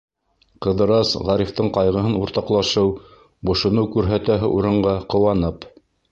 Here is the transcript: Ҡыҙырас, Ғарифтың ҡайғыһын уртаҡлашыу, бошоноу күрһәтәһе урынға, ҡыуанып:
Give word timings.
Ҡыҙырас, 0.65 1.09
Ғарифтың 1.25 1.67
ҡайғыһын 1.75 2.15
уртаҡлашыу, 2.21 2.89
бошоноу 3.49 3.91
күрһәтәһе 3.97 4.49
урынға, 4.55 4.95
ҡыуанып: 5.15 5.69